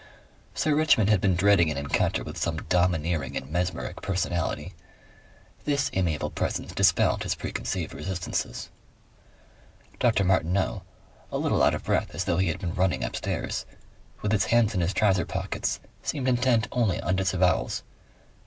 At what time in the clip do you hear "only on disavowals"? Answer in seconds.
16.71-17.83